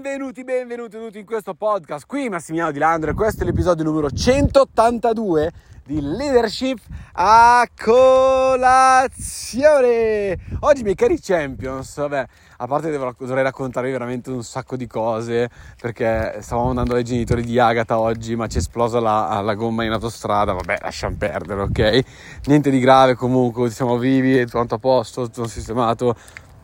Benvenuti, 0.00 0.44
benvenuti 0.44 0.96
tutti 0.96 1.18
in 1.18 1.26
questo 1.26 1.52
podcast. 1.52 2.06
Qui 2.06 2.30
Massimiliano 2.30 2.72
Di 2.72 2.78
Landro 2.78 3.10
e 3.10 3.12
questo 3.12 3.42
è 3.42 3.44
l'episodio 3.44 3.84
numero 3.84 4.10
182 4.10 5.52
di 5.84 6.00
Leadership 6.00 6.78
a 7.12 7.68
colazione. 7.78 9.18
Oggi 10.60 10.82
miei 10.84 10.94
cari 10.94 11.20
Champions, 11.20 11.96
vabbè, 11.96 12.26
a 12.56 12.66
parte 12.66 12.90
dovrei 12.90 13.42
raccontarvi 13.42 13.90
veramente 13.90 14.30
un 14.30 14.42
sacco 14.42 14.76
di 14.76 14.86
cose 14.86 15.50
perché 15.78 16.38
stavamo 16.40 16.70
andando 16.70 16.94
dai 16.94 17.04
genitori 17.04 17.42
di 17.42 17.58
Agatha 17.58 17.98
oggi 17.98 18.36
ma 18.36 18.46
ci 18.46 18.56
è 18.56 18.60
esplosa 18.60 19.00
la, 19.00 19.42
la 19.42 19.54
gomma 19.54 19.84
in 19.84 19.92
autostrada, 19.92 20.54
vabbè 20.54 20.78
lasciamo 20.80 21.16
perdere, 21.18 21.60
ok? 21.60 22.04
Niente 22.46 22.70
di 22.70 22.78
grave 22.80 23.16
comunque, 23.16 23.68
siamo 23.68 23.98
vivi, 23.98 24.46
tutto 24.46 24.76
a 24.76 24.78
posto, 24.78 25.24
tutto 25.24 25.46
sistemato, 25.46 26.16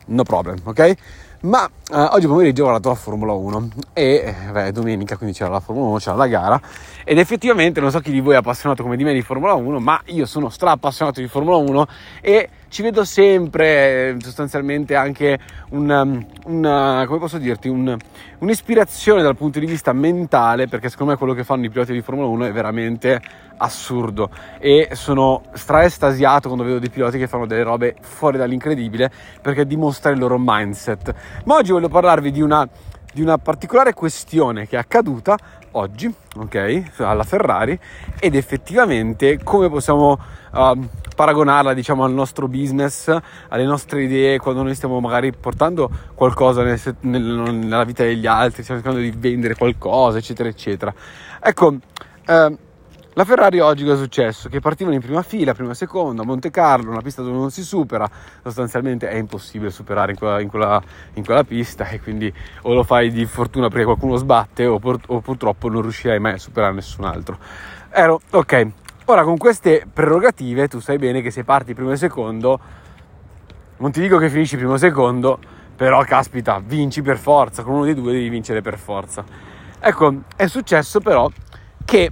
no 0.07 0.23
problem, 0.23 0.57
ok? 0.63 0.95
Ma 1.39 1.69
eh, 1.91 1.95
oggi 1.95 2.25
pomeriggio 2.25 2.63
ho 2.63 2.65
guardato 2.65 2.89
la 2.89 2.95
Formula 2.95 3.31
1 3.31 3.67
e 3.93 4.33
beh, 4.51 4.71
domenica 4.71 5.17
quindi 5.17 5.37
c'era 5.37 5.51
la 5.51 5.59
Formula 5.59 5.89
1, 5.89 5.97
c'era 5.99 6.15
la 6.15 6.27
gara 6.27 6.59
ed 7.03 7.19
effettivamente 7.19 7.79
non 7.79 7.91
so 7.91 7.99
chi 7.99 8.11
di 8.11 8.21
voi 8.21 8.33
è 8.33 8.37
appassionato 8.37 8.81
come 8.81 8.97
di 8.97 9.03
me 9.03 9.13
di 9.13 9.21
Formula 9.21 9.53
1, 9.53 9.79
ma 9.79 10.01
io 10.05 10.25
sono 10.25 10.49
stra 10.49 10.71
appassionato 10.71 11.21
di 11.21 11.27
Formula 11.27 11.57
1 11.57 11.87
e 12.21 12.49
ci 12.69 12.81
vedo 12.81 13.05
sempre 13.05 14.17
sostanzialmente 14.19 14.95
anche 14.95 15.39
un, 15.69 16.25
una, 16.45 17.03
come 17.07 17.19
posso 17.19 17.37
dirti, 17.37 17.69
un, 17.69 17.95
un'ispirazione 18.39 19.21
dal 19.21 19.37
punto 19.37 19.59
di 19.59 19.65
vista 19.65 19.93
mentale, 19.93 20.67
perché 20.67 20.89
secondo 20.89 21.13
me 21.13 21.17
quello 21.17 21.33
che 21.33 21.43
fanno 21.43 21.65
i 21.65 21.69
piloti 21.69 21.93
di 21.93 22.01
Formula 22.01 22.27
1 22.27 22.45
è 22.45 22.51
veramente 22.51 23.21
assurdo 23.59 24.29
e 24.59 24.89
sono 24.91 25.43
straestasiato 25.53 26.47
quando 26.47 26.63
vedo 26.63 26.77
dei 26.77 26.89
piloti 26.89 27.17
che 27.17 27.27
fanno 27.27 27.47
delle 27.47 27.63
robe 27.63 27.95
fuori 28.01 28.37
dall'incredibile 28.37 29.09
perché 29.41 29.65
dimostra 29.65 30.11
il 30.11 30.19
loro 30.19 30.37
mindset. 30.37 31.13
Ma 31.45 31.55
oggi 31.55 31.71
voglio 31.71 31.89
parlarvi 31.89 32.31
di 32.31 32.41
una, 32.41 32.67
di 33.13 33.21
una 33.21 33.37
particolare 33.37 33.93
questione 33.93 34.67
che 34.67 34.75
è 34.75 34.79
accaduta 34.79 35.37
oggi, 35.71 36.13
ok, 36.35 36.91
alla 36.97 37.23
Ferrari 37.23 37.79
ed 38.19 38.35
effettivamente 38.35 39.39
come 39.43 39.69
possiamo 39.69 40.19
uh, 40.51 40.87
paragonarla 41.15 41.73
diciamo 41.73 42.03
al 42.03 42.13
nostro 42.13 42.47
business, 42.47 43.15
alle 43.49 43.63
nostre 43.63 44.03
idee 44.03 44.39
quando 44.39 44.63
noi 44.63 44.75
stiamo 44.75 44.99
magari 44.99 45.31
portando 45.33 45.89
qualcosa 46.13 46.63
nel, 46.63 46.79
nel, 47.01 47.21
nella 47.23 47.83
vita 47.83 48.03
degli 48.03 48.25
altri, 48.25 48.63
stiamo 48.63 48.81
cercando 48.81 49.03
di 49.03 49.13
vendere 49.15 49.55
qualcosa, 49.55 50.17
eccetera, 50.17 50.49
eccetera. 50.49 50.93
Ecco, 51.39 51.75
uh, 52.27 52.57
la 53.17 53.25
Ferrari 53.25 53.59
oggi 53.59 53.83
cosa 53.83 53.95
è 53.95 53.97
successo? 53.97 54.47
Che 54.47 54.59
partivano 54.59 54.95
in 54.95 55.01
prima 55.01 55.23
fila, 55.23 55.55
prima 55.55 55.73
seconda, 55.73 56.23
Monte 56.23 56.51
Carlo, 56.51 56.91
una 56.91 57.01
pista 57.01 57.23
dove 57.23 57.35
non 57.35 57.49
si 57.49 57.63
supera, 57.63 58.07
sostanzialmente 58.43 59.09
è 59.09 59.15
impossibile 59.15 59.71
superare 59.71 60.11
in 60.11 60.19
quella, 60.19 60.39
in 60.39 60.47
quella, 60.47 60.79
in 61.13 61.25
quella 61.25 61.43
pista 61.43 61.87
e 61.87 61.99
quindi 61.99 62.31
o 62.61 62.73
lo 62.75 62.83
fai 62.83 63.09
di 63.09 63.25
fortuna 63.25 63.69
perché 63.69 63.85
qualcuno 63.85 64.17
sbatte 64.17 64.67
o, 64.67 64.77
pur, 64.77 64.99
o 65.07 65.19
purtroppo 65.21 65.67
non 65.67 65.81
riuscirai 65.81 66.19
mai 66.19 66.33
a 66.33 66.37
superare 66.37 66.75
nessun 66.75 67.05
altro. 67.05 67.39
Ero, 67.89 68.21
ok, 68.29 68.67
ora 69.05 69.23
con 69.23 69.37
queste 69.37 69.87
prerogative 69.91 70.67
tu 70.67 70.79
sai 70.79 70.99
bene 70.99 71.21
che 71.21 71.31
se 71.31 71.43
parti 71.43 71.73
primo 71.73 71.91
e 71.93 71.97
secondo, 71.97 72.59
non 73.77 73.89
ti 73.89 73.99
dico 73.99 74.19
che 74.19 74.29
finisci 74.29 74.57
primo 74.57 74.75
e 74.75 74.77
secondo, 74.77 75.39
però 75.75 76.03
caspita, 76.03 76.61
vinci 76.63 77.01
per 77.01 77.17
forza, 77.17 77.63
con 77.63 77.73
uno 77.73 77.85
dei 77.85 77.95
due 77.95 78.11
devi 78.11 78.29
vincere 78.29 78.61
per 78.61 78.77
forza. 78.77 79.25
Ecco, 79.79 80.17
è 80.35 80.45
successo 80.45 80.99
però 80.99 81.27
che 81.83 82.11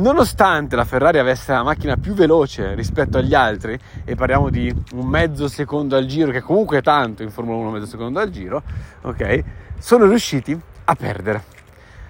nonostante 0.00 0.74
la 0.76 0.84
Ferrari 0.84 1.18
avesse 1.18 1.52
la 1.52 1.62
macchina 1.62 1.96
più 1.96 2.14
veloce 2.14 2.74
rispetto 2.74 3.18
agli 3.18 3.34
altri, 3.34 3.78
e 4.04 4.14
parliamo 4.14 4.50
di 4.50 4.74
un 4.92 5.06
mezzo 5.06 5.48
secondo 5.48 5.96
al 5.96 6.06
giro, 6.06 6.32
che 6.32 6.40
comunque 6.40 6.78
è 6.78 6.82
tanto 6.82 7.22
in 7.22 7.30
Formula 7.30 7.58
1 7.58 7.70
mezzo 7.70 7.86
secondo 7.86 8.18
al 8.18 8.30
giro, 8.30 8.62
ok, 9.02 9.44
sono 9.78 10.06
riusciti 10.06 10.58
a 10.84 10.94
perdere. 10.94 11.58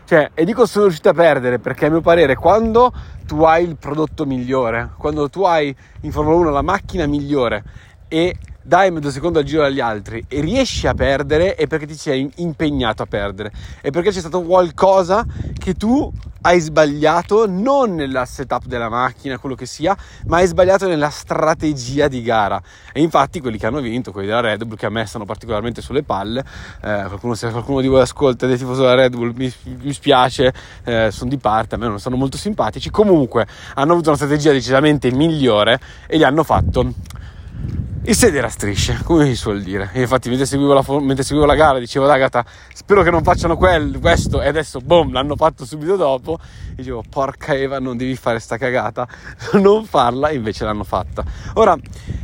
Cioè, 0.05 0.31
e 0.35 0.45
dico 0.45 0.67
sono 0.67 0.87
riusciti 0.87 1.07
a 1.07 1.13
perdere 1.13 1.61
perché 1.61 1.87
a 1.87 1.91
mio 1.91 2.01
parere 2.01 2.35
quando 2.35 2.93
tu 3.27 3.43
hai 3.45 3.63
il 3.65 3.77
prodotto 3.77 4.27
migliore, 4.27 4.91
quando 4.97 5.29
tu 5.29 5.45
hai 5.45 5.75
in 6.01 6.11
Formula 6.11 6.37
1 6.37 6.51
la 6.51 6.63
macchina 6.63 7.07
migliore 7.07 7.63
e 8.09 8.37
dai 8.63 8.91
mezzo 8.91 9.11
secondo 9.11 9.39
al 9.39 9.45
giro 9.45 9.65
agli 9.65 9.81
altri 9.81 10.25
e 10.29 10.41
riesci 10.41 10.87
a 10.87 10.95
perdere 10.95 11.55
è 11.55 11.67
perché 11.67 11.87
ti 11.87 11.97
sei 11.97 12.31
impegnato 12.37 13.03
a 13.03 13.07
perdere, 13.07 13.53
è 13.81 13.91
perché 13.91 14.11
c'è 14.11 14.21
stato 14.21 14.43
qualcosa 14.43 15.25
che 15.59 15.75
tu 15.75 16.13
hai 16.43 16.59
sbagliato 16.61 17.47
non 17.47 17.95
nella 17.95 18.25
setup 18.25 18.65
della 18.65 18.89
macchina, 18.89 19.39
quello 19.39 19.55
che 19.55 19.67
sia, 19.67 19.97
ma 20.27 20.39
hai 20.39 20.47
sbagliato 20.47 20.89
nella 20.89 21.11
strategia 21.11 22.09
di 22.09 22.23
gara. 22.23 22.61
E 22.93 23.03
infatti 23.03 23.41
quelli 23.41 23.59
che 23.59 23.67
hanno 23.67 23.81
vinto, 23.81 24.11
quelli 24.11 24.29
della 24.29 24.41
Red 24.41 24.65
Bull, 24.65 24.77
che 24.77 24.87
a 24.87 24.91
me 24.91 25.05
stanno 25.05 25.25
particolarmente 25.25 25.83
sulle 25.83 26.03
palle, 26.03 26.41
eh, 26.83 27.05
qualcuno, 27.07 27.35
se 27.35 27.51
qualcuno 27.51 27.81
di 27.81 27.89
voi 27.89 28.01
ascolta 28.01 28.47
ed 28.47 28.53
è 28.53 28.57
tifoso 28.57 28.83
della 28.83 28.95
Red 28.95 29.15
Bull, 29.15 29.33
mi, 29.35 29.53
mi 29.65 29.93
spiace, 29.93 30.53
eh, 30.85 31.11
sono 31.11 31.29
di 31.29 31.37
parte, 31.37 31.75
a 31.75 31.79
me 31.79 31.89
non 31.89 32.01
sono 32.01 32.17
molto 32.17 32.39
simpatici, 32.39 32.91
comunque 32.91 33.47
hanno 33.75 33.93
avuto 33.93 34.09
una 34.09 34.17
strategia 34.17 34.53
decisamente 34.53 35.13
migliore 35.13 35.79
e 36.07 36.17
gli 36.17 36.23
hanno 36.23 36.43
fatto 36.43 36.95
il 38.05 38.17
sedere 38.17 38.47
a 38.47 38.51
strisce, 38.51 38.99
come 39.05 39.27
si 39.27 39.37
suol 39.37 39.63
dire. 39.63 39.91
Infatti, 39.95 40.29
mentre 40.31 40.47
seguivo, 40.47 40.73
la, 40.73 40.83
mentre 41.01 41.23
seguivo 41.23 41.47
la 41.47 41.55
gara, 41.55 41.79
dicevo 41.79 42.07
ad 42.07 42.13
Agata: 42.13 42.45
Spero 42.73 43.03
che 43.03 43.11
non 43.11 43.23
facciano 43.23 43.57
quel, 43.57 43.99
questo. 44.01 44.41
E 44.41 44.49
adesso, 44.49 44.81
boom, 44.81 45.13
l'hanno 45.13 45.37
fatto 45.37 45.67
subito 45.67 45.97
dopo. 45.97 46.39
E 46.71 46.77
dicevo: 46.77 47.05
Porca 47.09 47.55
Eva, 47.55 47.79
non 47.79 47.97
devi 47.97 48.17
fare 48.17 48.39
sta 48.39 48.57
cagata, 48.57 49.07
non 49.61 49.85
farla. 49.85 50.29
E 50.29 50.35
invece 50.37 50.65
l'hanno 50.65 50.85
fatta. 50.85 51.23
Ora, 51.55 51.77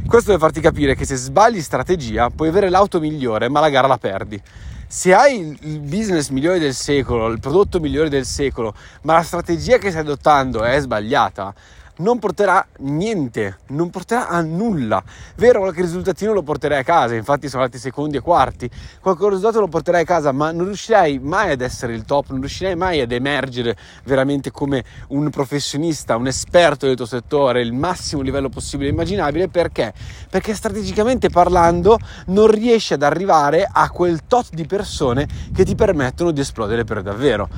questo 0.06 0.31
deve 0.31 0.42
farti 0.42 0.60
capire 0.60 0.94
che 0.94 1.04
se 1.04 1.16
sbagli 1.16 1.60
strategia, 1.60 2.31
puoi 2.31 2.48
avere 2.48 2.70
l'auto 2.70 2.98
migliore, 2.98 3.48
ma 3.48 3.60
la 3.60 3.69
gara 3.69 3.87
la 3.87 3.98
perdi 3.98 4.41
se 4.88 5.12
hai 5.12 5.58
il 5.62 5.81
business 5.81 6.28
migliore 6.28 6.60
del 6.60 6.72
secolo, 6.72 7.26
il 7.26 7.41
prodotto 7.41 7.81
migliore 7.81 8.08
del 8.08 8.25
secolo, 8.25 8.72
ma 9.03 9.14
la 9.14 9.22
strategia 9.22 9.78
che 9.78 9.91
stai 9.91 10.03
adottando 10.03 10.62
è 10.62 10.78
sbagliata, 10.78 11.53
non 11.98 12.18
porterà 12.18 12.66
niente, 12.78 13.58
non 13.68 13.90
porterà 13.90 14.28
a 14.28 14.40
nulla. 14.40 15.02
Vero, 15.36 15.60
qualche 15.60 15.82
risultatino 15.82 16.32
lo 16.32 16.42
porterai 16.42 16.80
a 16.80 16.82
casa, 16.82 17.14
infatti 17.14 17.48
sono 17.48 17.62
andati 17.62 17.80
secondi 17.80 18.16
e 18.16 18.20
quarti, 18.20 18.68
qualche 19.00 19.28
risultato 19.28 19.60
lo 19.60 19.68
porterai 19.68 20.02
a 20.02 20.04
casa, 20.04 20.32
ma 20.32 20.50
non 20.52 20.66
riuscirai 20.66 21.18
mai 21.18 21.52
ad 21.52 21.60
essere 21.60 21.94
il 21.94 22.04
top, 22.04 22.30
non 22.30 22.40
riuscirai 22.40 22.76
mai 22.76 23.00
ad 23.00 23.12
emergere 23.12 23.76
veramente 24.04 24.50
come 24.50 24.84
un 25.08 25.30
professionista, 25.30 26.16
un 26.16 26.26
esperto 26.26 26.86
del 26.86 26.96
tuo 26.96 27.06
settore, 27.06 27.60
il 27.60 27.72
massimo 27.72 28.22
livello 28.22 28.48
possibile 28.48 28.90
e 28.90 28.92
immaginabile, 28.92 29.48
perché? 29.48 29.92
Perché 30.28 30.54
strategicamente 30.54 31.30
parlando 31.30 31.98
non 32.26 32.46
riesci 32.48 32.92
ad 32.92 33.02
arrivare 33.02 33.68
a 33.70 33.90
quel 33.90 34.26
tot 34.26 34.52
di 34.52 34.66
persone 34.66 35.26
che 35.54 35.64
ti 35.64 35.74
permettono 35.74 36.30
di 36.30 36.40
esplodere 36.40 36.84
per 36.84 37.02
davvero. 37.02 37.48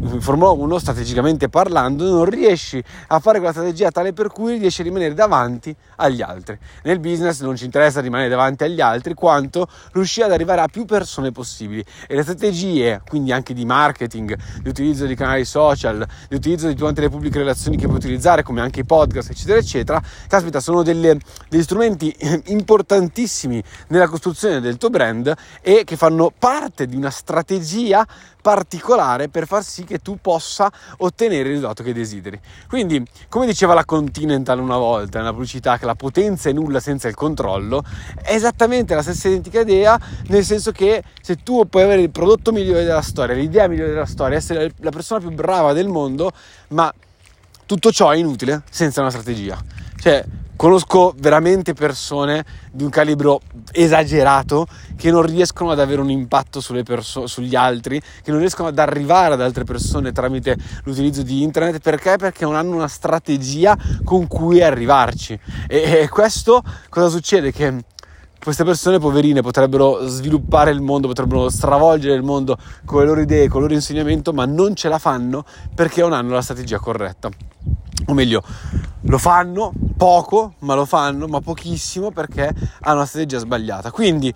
In 0.00 0.20
Formula 0.20 0.50
1, 0.50 0.78
strategicamente 0.78 1.48
parlando, 1.48 2.08
non 2.08 2.24
riesci 2.24 2.82
a 3.08 3.18
fare 3.18 3.38
quella 3.38 3.52
strategia 3.52 3.87
strategia 3.88 3.90
tale 3.90 4.12
per 4.12 4.28
cui 4.28 4.58
riesci 4.58 4.82
a 4.82 4.84
rimanere 4.84 5.14
davanti 5.14 5.74
agli 5.96 6.22
altri. 6.22 6.58
Nel 6.84 7.00
business 7.00 7.40
non 7.40 7.56
ci 7.56 7.64
interessa 7.64 8.00
rimanere 8.00 8.28
davanti 8.28 8.64
agli 8.64 8.80
altri 8.80 9.14
quanto 9.14 9.68
riuscire 9.92 10.26
ad 10.26 10.32
arrivare 10.32 10.60
a 10.60 10.68
più 10.68 10.84
persone 10.84 11.32
possibili 11.32 11.84
e 12.06 12.14
le 12.14 12.22
strategie, 12.22 13.02
quindi 13.08 13.32
anche 13.32 13.54
di 13.54 13.64
marketing, 13.64 14.36
di 14.62 14.68
utilizzo 14.68 15.06
di 15.06 15.14
canali 15.14 15.44
social, 15.44 16.06
di 16.28 16.36
utilizzo 16.36 16.68
di 16.68 16.74
tutte 16.74 17.00
le 17.00 17.08
pubbliche 17.08 17.38
relazioni 17.38 17.76
che 17.76 17.86
puoi 17.86 17.98
utilizzare, 17.98 18.42
come 18.42 18.60
anche 18.60 18.80
i 18.80 18.84
podcast, 18.84 19.30
eccetera, 19.30 19.58
eccetera, 19.58 20.02
caspita, 20.28 20.60
sono 20.60 20.82
delle, 20.82 21.18
degli 21.48 21.62
strumenti 21.62 22.14
importantissimi 22.46 23.62
nella 23.88 24.08
costruzione 24.08 24.60
del 24.60 24.76
tuo 24.76 24.90
brand 24.90 25.34
e 25.60 25.82
che 25.84 25.96
fanno 25.96 26.32
parte 26.36 26.86
di 26.86 26.96
una 26.96 27.10
strategia 27.10 28.06
particolare 28.40 29.28
per 29.28 29.46
far 29.46 29.62
sì 29.62 29.84
che 29.84 29.98
tu 29.98 30.18
possa 30.20 30.72
ottenere 30.98 31.42
il 31.42 31.48
risultato 31.48 31.82
che 31.82 31.92
desideri. 31.92 32.40
Quindi, 32.66 33.04
come 33.28 33.44
diceva 33.44 33.74
la 33.78 33.84
Continental 33.84 34.58
una 34.58 34.76
volta 34.76 35.18
nella 35.18 35.32
pubblicità, 35.32 35.78
che 35.78 35.86
la 35.86 35.94
potenza 35.94 36.48
è 36.48 36.52
nulla 36.52 36.80
senza 36.80 37.08
il 37.08 37.14
controllo, 37.14 37.84
è 38.22 38.34
esattamente 38.34 38.94
la 38.94 39.02
stessa 39.02 39.28
identica 39.28 39.60
idea, 39.60 39.98
nel 40.28 40.44
senso 40.44 40.72
che 40.72 41.02
se 41.20 41.36
tu 41.42 41.66
puoi 41.68 41.84
avere 41.84 42.02
il 42.02 42.10
prodotto 42.10 42.50
migliore 42.50 42.84
della 42.84 43.02
storia, 43.02 43.34
l'idea 43.34 43.68
migliore 43.68 43.90
della 43.90 44.06
storia, 44.06 44.36
essere 44.36 44.72
la 44.78 44.90
persona 44.90 45.20
più 45.20 45.30
brava 45.30 45.72
del 45.72 45.88
mondo, 45.88 46.32
ma 46.68 46.92
tutto 47.66 47.92
ciò 47.92 48.10
è 48.10 48.16
inutile 48.16 48.62
senza 48.68 49.00
una 49.00 49.10
strategia. 49.10 49.62
Cioè, 50.00 50.24
Conosco 50.58 51.14
veramente 51.16 51.72
persone 51.72 52.44
di 52.72 52.82
un 52.82 52.90
calibro 52.90 53.40
esagerato 53.70 54.66
che 54.96 55.08
non 55.12 55.22
riescono 55.22 55.70
ad 55.70 55.78
avere 55.78 56.00
un 56.00 56.10
impatto 56.10 56.60
perso- 56.82 57.28
sugli 57.28 57.54
altri, 57.54 58.00
che 58.00 58.32
non 58.32 58.40
riescono 58.40 58.66
ad 58.66 58.78
arrivare 58.80 59.34
ad 59.34 59.40
altre 59.40 59.62
persone 59.62 60.10
tramite 60.10 60.56
l'utilizzo 60.82 61.22
di 61.22 61.44
internet 61.44 61.78
perché? 61.80 62.16
Perché 62.16 62.44
non 62.44 62.56
hanno 62.56 62.74
una 62.74 62.88
strategia 62.88 63.78
con 64.02 64.26
cui 64.26 64.60
arrivarci. 64.60 65.38
E, 65.68 66.00
e 66.00 66.08
questo 66.08 66.64
cosa 66.88 67.08
succede? 67.08 67.52
Che 67.52 67.84
queste 68.42 68.64
persone 68.64 68.98
poverine 68.98 69.42
potrebbero 69.42 70.08
sviluppare 70.08 70.72
il 70.72 70.80
mondo, 70.80 71.06
potrebbero 71.06 71.48
stravolgere 71.50 72.14
il 72.14 72.24
mondo 72.24 72.58
con 72.84 73.02
le 73.02 73.06
loro 73.06 73.20
idee, 73.20 73.46
con 73.46 73.58
il 73.58 73.62
loro 73.62 73.74
insegnamento, 73.74 74.32
ma 74.32 74.44
non 74.44 74.74
ce 74.74 74.88
la 74.88 74.98
fanno 74.98 75.44
perché 75.72 76.00
non 76.00 76.12
hanno 76.12 76.32
la 76.32 76.42
strategia 76.42 76.80
corretta. 76.80 77.28
o 78.06 78.12
meglio, 78.12 78.42
lo 79.02 79.18
fanno 79.18 79.72
poco, 79.96 80.54
ma 80.60 80.74
lo 80.74 80.84
fanno, 80.84 81.26
ma 81.26 81.40
pochissimo 81.40 82.10
perché 82.10 82.52
hanno 82.80 82.96
una 82.96 83.06
strategia 83.06 83.38
sbagliata. 83.38 83.90
Quindi, 83.90 84.32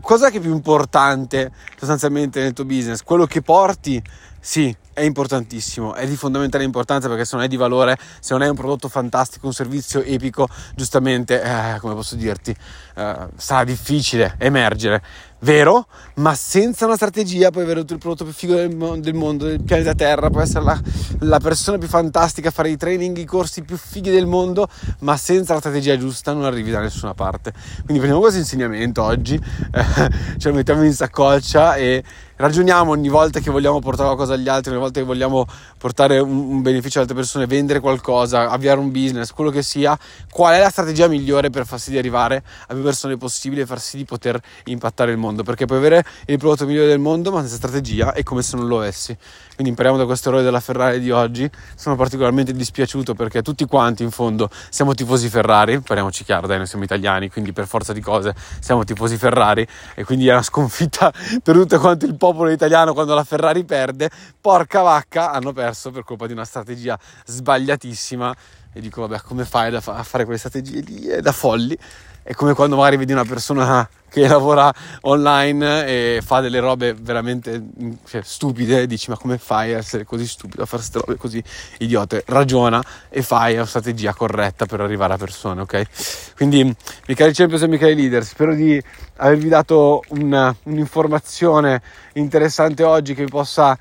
cos'è 0.00 0.30
che 0.30 0.38
è 0.38 0.40
più 0.40 0.52
importante 0.52 1.52
sostanzialmente 1.78 2.40
nel 2.40 2.52
tuo 2.52 2.64
business? 2.64 3.02
Quello 3.02 3.26
che 3.26 3.42
porti 3.42 4.02
sì, 4.42 4.74
è 4.92 5.02
importantissimo, 5.02 5.94
è 5.94 6.06
di 6.06 6.16
fondamentale 6.16 6.64
importanza 6.64 7.08
perché 7.08 7.24
se 7.24 7.36
non 7.36 7.44
è 7.44 7.48
di 7.48 7.56
valore, 7.56 7.96
se 8.20 8.32
non 8.32 8.42
è 8.42 8.48
un 8.48 8.54
prodotto 8.54 8.88
fantastico, 8.88 9.46
un 9.46 9.52
servizio 9.52 10.02
epico, 10.02 10.48
giustamente, 10.74 11.42
eh, 11.42 11.78
come 11.78 11.94
posso 11.94 12.16
dirti, 12.16 12.50
eh, 12.50 13.16
sarà 13.36 13.64
difficile 13.64 14.34
emergere. 14.38 15.02
Vero, 15.42 15.86
ma 16.16 16.34
senza 16.34 16.84
una 16.84 16.96
strategia 16.96 17.50
puoi 17.50 17.64
avere 17.64 17.80
il 17.80 17.86
prodotto 17.86 18.24
più 18.24 18.32
figo 18.34 18.54
del, 18.54 19.00
del 19.00 19.14
mondo, 19.14 19.46
del 19.46 19.62
pianeta 19.62 19.94
Terra, 19.94 20.28
puoi 20.28 20.42
essere 20.42 20.64
la, 20.64 20.78
la, 21.20 21.38
persona 21.38 21.78
più 21.78 21.88
fantastica, 21.88 22.50
fare 22.50 22.68
i 22.68 22.76
training, 22.76 23.16
i 23.16 23.24
corsi 23.24 23.62
più 23.62 23.78
fighi 23.90 24.10
del 24.10 24.26
mondo, 24.26 24.68
ma 25.00 25.16
senza 25.16 25.54
la 25.54 25.58
strategia 25.58 25.98
giusta 25.98 26.32
non 26.32 26.44
arrivi 26.44 26.70
da 26.70 26.80
nessuna 26.80 27.12
parte. 27.12 27.52
Quindi 27.52 27.94
prendiamo 27.94 28.20
questo 28.20 28.38
insegnamento 28.38 29.02
oggi, 29.02 29.34
eh, 29.34 29.84
ce 30.38 30.48
lo 30.48 30.54
mettiamo 30.54 30.84
in 30.84 30.94
saccoccia 30.94 31.74
e 31.74 32.04
ragioniamo 32.40 32.90
ogni 32.90 33.10
volta 33.10 33.38
che 33.38 33.50
vogliamo 33.50 33.80
portare 33.80 34.08
qualcosa 34.08 34.32
agli 34.32 34.48
altri, 34.48 34.70
ogni 34.70 34.80
volta 34.80 34.98
che 34.98 35.06
vogliamo 35.06 35.46
portare 35.76 36.18
un, 36.18 36.30
un, 36.30 36.62
beneficio 36.62 36.98
alle 36.98 37.08
altre 37.08 37.14
persone, 37.14 37.46
vendere 37.46 37.80
qualcosa, 37.80 38.48
avviare 38.48 38.80
un 38.80 38.90
business, 38.90 39.30
quello 39.30 39.50
che 39.50 39.62
sia, 39.62 39.98
qual 40.30 40.54
è 40.54 40.58
la 40.58 40.70
strategia 40.70 41.06
migliore 41.06 41.50
per 41.50 41.66
far 41.66 41.78
sì 41.78 41.90
di 41.90 41.98
arrivare 41.98 42.42
a 42.66 42.72
più 42.72 42.82
persone 42.82 43.18
possibile 43.18 43.62
e 43.62 43.66
far 43.66 43.78
sì 43.78 43.98
di 43.98 44.04
poter 44.04 44.40
impattare 44.64 45.10
il 45.10 45.18
mondo, 45.18 45.42
perché 45.42 45.66
puoi 45.66 45.78
avere 45.78 46.02
il 46.26 46.38
prodotto 46.38 46.64
migliore 46.64 46.88
del 46.88 46.98
mondo 46.98 47.30
ma 47.30 47.40
senza 47.40 47.56
strategia 47.56 48.14
è 48.14 48.22
come 48.22 48.40
se 48.40 48.56
non 48.56 48.66
lo 48.66 48.78
avessi. 48.78 49.16
Quindi 49.54 49.76
impariamo 49.76 49.98
da 49.98 50.06
questo 50.06 50.30
errore 50.30 50.42
della 50.42 50.60
Ferrari 50.60 51.00
di 51.00 51.10
oggi. 51.10 51.50
Sono 51.74 51.94
particolarmente 51.94 52.52
dispiaciuto 52.54 53.12
perché 53.12 53.42
tutti 53.42 53.66
quanti 53.66 54.02
in 54.02 54.10
fondo 54.10 54.48
siamo 54.70 54.94
tifosi 54.94 55.28
Ferrari, 55.28 55.80
parliamoci 55.80 56.24
chiaro, 56.24 56.46
dai, 56.46 56.56
noi 56.56 56.66
siamo 56.66 56.84
italiani, 56.84 57.28
quindi 57.28 57.52
per 57.52 57.66
forza 57.66 57.92
di 57.92 58.00
cose 58.00 58.34
siamo 58.60 58.84
tifosi 58.84 59.18
Ferrari 59.18 59.66
e 59.94 60.04
quindi 60.04 60.28
è 60.28 60.32
una 60.32 60.42
sconfitta 60.42 61.12
per 61.42 61.54
tutto 61.54 61.78
quanto 61.78 62.06
il 62.06 62.16
popolo 62.16 62.28
italiano 62.52 62.92
quando 62.92 63.14
la 63.14 63.24
Ferrari 63.24 63.64
perde. 63.64 64.10
Porca 64.40 64.82
vacca, 64.82 65.30
hanno 65.30 65.52
perso 65.52 65.90
per 65.90 66.04
colpa 66.04 66.26
di 66.26 66.32
una 66.32 66.44
strategia 66.44 66.98
sbagliatissima 67.24 68.36
e 68.72 68.80
dico 68.80 69.00
vabbè 69.00 69.22
come 69.22 69.44
fai 69.44 69.74
a 69.74 69.80
fare 69.80 70.24
quelle 70.24 70.38
strategie 70.38 70.80
lì? 70.80 71.06
È 71.06 71.20
da 71.20 71.32
folli. 71.32 71.76
È 72.22 72.34
come 72.34 72.54
quando 72.54 72.76
magari 72.76 72.96
vedi 72.96 73.12
una 73.12 73.24
persona 73.24 73.88
che 74.10 74.26
lavora 74.26 74.72
online 75.02 75.86
e 75.86 76.20
fa 76.22 76.40
delle 76.40 76.58
robe 76.58 76.94
veramente 76.94 77.62
cioè, 78.06 78.20
stupide, 78.22 78.86
dici 78.86 79.08
ma 79.08 79.16
come 79.16 79.38
fai 79.38 79.72
a 79.72 79.78
essere 79.78 80.04
così 80.04 80.26
stupido, 80.26 80.62
a 80.62 80.66
fare 80.66 80.82
queste 80.82 80.98
robe 80.98 81.16
così 81.16 81.42
idiote? 81.78 82.24
Ragiona 82.26 82.82
e 83.08 83.22
fai 83.22 83.54
la 83.54 83.64
strategia 83.64 84.12
corretta 84.12 84.66
per 84.66 84.80
arrivare 84.80 85.14
a 85.14 85.16
persone, 85.16 85.62
ok? 85.62 86.34
Quindi, 86.36 86.62
miei 86.64 87.16
cari 87.16 87.32
champions 87.32 87.62
e 87.62 87.68
miei 87.68 87.78
cari 87.78 87.94
leader, 87.94 88.24
spero 88.24 88.54
di 88.54 88.82
avervi 89.16 89.48
dato 89.48 90.02
una, 90.08 90.54
un'informazione 90.64 91.80
interessante 92.14 92.82
oggi 92.82 93.14
che 93.14 93.24
vi 93.24 93.30
possa 93.30 93.78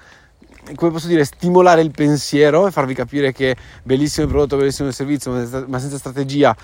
come 0.76 0.92
posso 0.92 1.08
dire, 1.08 1.24
stimolare 1.24 1.82
il 1.82 1.90
pensiero 1.90 2.68
e 2.68 2.72
farvi 2.72 2.94
capire 2.94 3.32
che 3.32 3.56
bellissimo 3.82 4.26
il 4.26 4.32
prodotto, 4.32 4.58
bellissimo 4.58 4.90
il 4.90 4.94
servizio, 4.94 5.32
ma 5.32 5.80
senza 5.80 5.98
strategia 5.98 6.56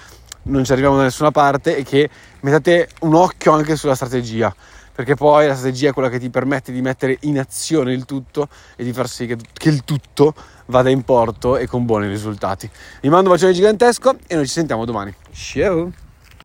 non 0.46 0.64
ci 0.64 0.72
arriviamo 0.72 0.98
da 0.98 1.04
nessuna 1.04 1.32
parte 1.32 1.78
e 1.78 1.84
che 1.84 2.10
mettate 2.42 2.90
un 3.02 3.16
occhio 3.16 3.52
anche 3.52 3.76
sulla 3.76 3.96
strategia 3.96 4.54
perché 4.96 5.16
poi 5.16 5.48
la 5.48 5.56
strategia 5.56 5.90
è 5.90 5.94
quella 5.94 6.08
che 6.08 6.20
ti 6.20 6.30
permette 6.30 6.72
di 6.72 6.82
mettere 6.82 7.18
in 7.22 7.38
azione 7.38 7.92
il 7.92 8.06
tutto 8.06 8.48
e 8.78 8.84
di 8.86 8.94
far 8.94 9.10
sì 9.10 9.26
che, 9.26 9.36
che 9.52 9.68
il 9.68 9.84
tutto 9.84 10.34
vada 10.68 10.90
in 10.90 11.04
porto 11.04 11.58
e 11.58 11.68
con 11.68 11.86
buoni 11.86 12.08
risultati. 12.08 12.70
Vi 13.02 13.10
mando 13.10 13.30
un 13.30 13.36
bacione 13.36 13.52
gigantesco 13.52 14.16
e 14.26 14.36
noi 14.36 14.46
ci 14.46 14.54
sentiamo 14.54 14.86
domani. 14.86 15.14
Ciao! 15.34 16.05